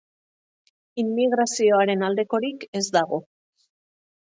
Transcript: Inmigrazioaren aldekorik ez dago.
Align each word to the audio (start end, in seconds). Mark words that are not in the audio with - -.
Inmigrazioaren 1.03 2.07
aldekorik 2.09 2.67
ez 2.83 2.85
dago. 2.99 3.23